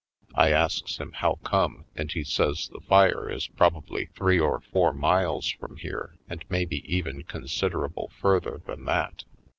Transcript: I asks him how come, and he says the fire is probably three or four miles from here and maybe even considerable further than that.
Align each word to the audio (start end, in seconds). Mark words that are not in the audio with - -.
I 0.33 0.49
asks 0.51 0.97
him 0.97 1.11
how 1.11 1.35
come, 1.43 1.85
and 1.95 2.11
he 2.11 2.23
says 2.23 2.69
the 2.73 2.79
fire 2.79 3.29
is 3.29 3.45
probably 3.47 4.07
three 4.15 4.39
or 4.39 4.59
four 4.59 4.93
miles 4.93 5.49
from 5.51 5.77
here 5.77 6.17
and 6.27 6.43
maybe 6.49 6.77
even 6.91 7.21
considerable 7.21 8.09
further 8.19 8.63
than 8.65 8.85
that. 8.85 9.25